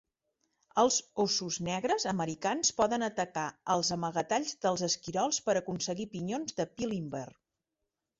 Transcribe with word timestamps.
Els 0.83 0.95
óssos 1.23 1.57
negres 1.65 2.05
americans 2.11 2.71
poden 2.79 3.07
atacar 3.07 3.43
els 3.73 3.91
amagatalls 3.97 4.55
dels 4.67 4.85
esquirols 4.89 5.39
per 5.51 5.55
aconseguir 5.61 6.09
pinyons 6.15 6.57
de 6.61 6.67
pi 6.79 6.89
Limber. 6.95 7.27